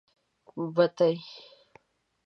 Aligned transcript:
بتۍ. 0.75 1.15